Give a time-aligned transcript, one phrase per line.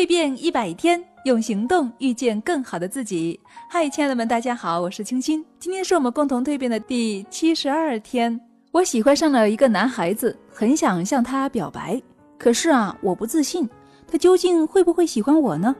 [0.00, 3.38] 蜕变一百天，用行动遇见更好的自己。
[3.68, 5.44] 嗨，亲爱的们，大家好，我是清新。
[5.58, 8.40] 今天是我们共同蜕变的第七十二天。
[8.72, 12.00] 我喜欢上了一个男孩子，很想向他表白，
[12.38, 13.68] 可是啊，我不自信，
[14.10, 15.76] 他究竟会不会喜欢我呢？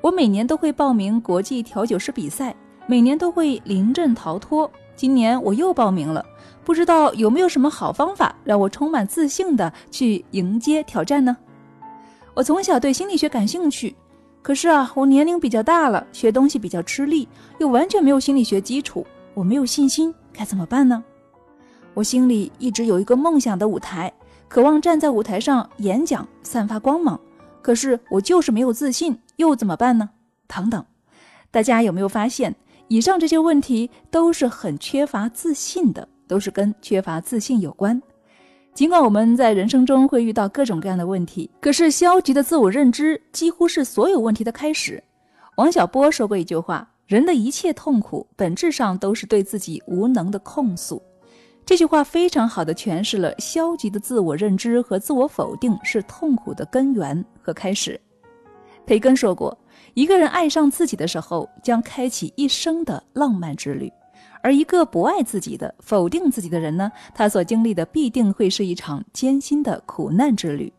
[0.00, 2.54] 我每年都会报名国际调酒师比赛，
[2.86, 4.70] 每年都会临阵逃脱。
[4.94, 6.24] 今年我又报名了，
[6.62, 11.36] 不知道有没有什么好方法让我充满自信的去迎接挑战呢？
[12.34, 13.94] 我从小对心理学感兴趣，
[14.40, 17.28] 可是啊，我年龄比较大了，学东西比较吃力，
[17.58, 21.02] 又完全没有心理学基础，我没有信心，该怎么办呢？
[21.92, 24.12] 我心里一直有一个梦想的舞台，
[24.48, 27.20] 渴望站在舞台上演讲，散发光芒，
[27.60, 30.10] 可是我就是没有自信，又怎么办呢？
[30.46, 30.84] 等等，
[31.50, 32.54] 大家有没有发现，
[32.86, 38.00] 以上这些问题都是很缺乏自信的，都是跟缺乏自信有关。
[38.72, 45.02] 尽管我们在人生中会遇到各种各样的问题，可是消极的自我认知几乎是所有问题的开始。
[45.56, 51.02] 王小波说过一句话：“人的一切痛苦，本质上都是对自己无能的控诉。”
[51.66, 58.00] 这句话非常好的诠释了消极的自我认知和自我否定是痛苦的根源和开始。
[58.86, 59.56] 培根说过
[59.94, 63.92] ：“一个人爱上自己的时候，将开启一生的浪漫之旅。”
[64.42, 66.90] 而一个不爱自己的、否定自己的人呢？
[67.14, 70.72] 他所经历的必定会是一场艰辛的苦难之旅。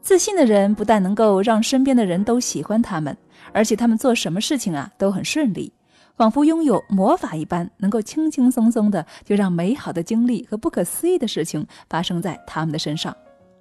[0.00, 3.16] 自信的人不但能够让身边的人都喜欢他们，
[3.52, 5.72] 而且他们做什么事情啊都很顺利，
[6.16, 13.14] 仿佛拥有魔法一般，能够轻轻松松的就让美好的经历和不可思议的事情发生在他们的身上。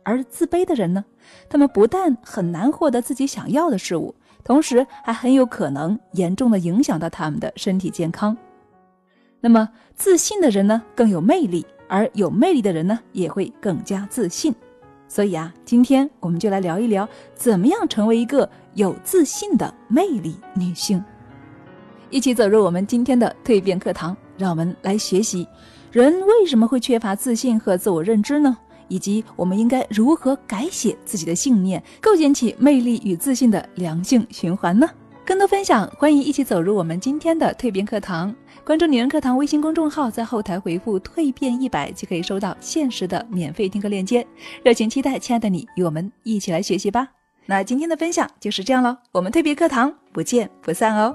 [0.04, 1.04] 而自卑的人呢？
[1.50, 4.16] 他们不但很难获得自己想要的事物，
[4.46, 8.38] 同时还很有可能严重的影响到他们的身体健康。
[9.40, 14.54] 那么自信的人呢更有魅力，而有魅力的人呢也会更加自信。
[15.08, 21.04] 所以啊，今天我们就来聊一聊，怎么样成为一个有自信的魅力女性。
[22.10, 25.48] 一起走入我们今天的蜕变课堂，让我们来学习
[25.92, 28.58] 人为什么会缺乏自信和自我认知呢？
[28.90, 34.90] 以及我们应该如何改写自己的信念，构建起魅力与自信的良性循环呢？
[35.28, 38.34] 更多分享，欢迎一起走入我们今天的蜕变课堂。
[38.64, 44.26] 关注女人课堂微信公众号，在后台回复“蜕变一百”就可以收到限时的免费听课链接。
[44.64, 47.10] 热情期待，亲爱的你与我们一起来学习吧。
[47.46, 51.14] 那今天的分享就是这样喽，我们蜕变课堂不见不散哦。